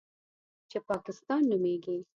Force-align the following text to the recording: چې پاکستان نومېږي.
چې 0.69 0.77
پاکستان 0.89 1.41
نومېږي. 1.49 1.97